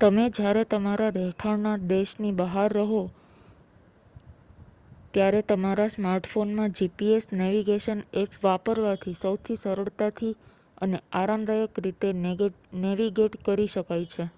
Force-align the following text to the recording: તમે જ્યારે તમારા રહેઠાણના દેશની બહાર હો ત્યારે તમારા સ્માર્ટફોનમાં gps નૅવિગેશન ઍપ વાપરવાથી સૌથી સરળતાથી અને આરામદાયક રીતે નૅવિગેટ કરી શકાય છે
તમે 0.00 0.24
જ્યારે 0.30 0.62
તમારા 0.70 1.12
રહેઠાણના 1.14 1.76
દેશની 1.92 2.32
બહાર 2.40 2.74
હો 2.90 2.98
ત્યારે 5.14 5.40
તમારા 5.46 5.88
સ્માર્ટફોનમાં 5.94 6.76
gps 6.76 7.24
નૅવિગેશન 7.34 8.04
ઍપ 8.18 8.38
વાપરવાથી 8.42 9.16
સૌથી 9.16 9.58
સરળતાથી 9.58 10.34
અને 10.80 10.98
આરામદાયક 11.16 11.82
રીતે 11.82 12.08
નૅવિગેટ 12.82 13.42
કરી 13.44 13.72
શકાય 13.72 14.06
છે 14.12 14.24